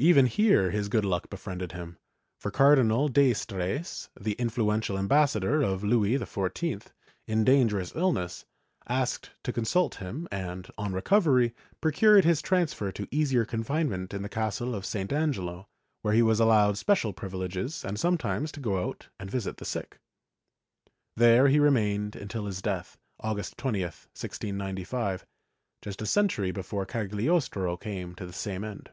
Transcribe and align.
Even 0.00 0.26
here 0.26 0.70
his 0.70 0.88
good 0.88 1.04
luck 1.04 1.28
befriended 1.28 1.72
him, 1.72 1.98
for 2.38 2.52
Cardinal 2.52 3.08
d'Estrees, 3.08 4.10
the 4.14 4.34
influential 4.34 4.96
ambassador 4.96 5.60
of 5.60 5.82
Louis 5.82 6.16
XIV, 6.16 6.84
in 7.26 7.42
dangerous 7.42 7.92
illness, 7.96 8.44
asked 8.88 9.32
to 9.42 9.52
consult 9.52 9.96
him 9.96 10.28
and, 10.30 10.70
on 10.78 10.92
recovery, 10.92 11.52
procured 11.80 12.24
his 12.24 12.40
transfer 12.40 12.92
to 12.92 13.08
easier 13.10 13.44
confinement 13.44 14.14
in 14.14 14.22
the 14.22 14.28
castle 14.28 14.72
of 14.72 14.86
St. 14.86 15.12
Angelo, 15.12 15.66
where 16.02 16.14
he 16.14 16.22
was 16.22 16.38
allowed 16.38 16.78
special 16.78 17.12
privileges 17.12 17.84
and 17.84 17.98
sometimes 17.98 18.52
to 18.52 18.60
go 18.60 18.88
out 18.88 19.08
and 19.18 19.28
visit 19.28 19.56
the 19.56 19.64
sick. 19.64 19.98
There 21.16 21.48
he 21.48 21.58
remained 21.58 22.14
until 22.14 22.46
his 22.46 22.62
death, 22.62 22.96
August 23.18 23.58
20, 23.58 23.80
1695— 23.82 25.26
just 25.82 26.00
a 26.00 26.06
century 26.06 26.52
before 26.52 26.86
Cagliostro 26.86 27.76
came 27.76 28.14
to 28.14 28.26
the 28.26 28.32
same 28.32 28.62
end. 28.62 28.90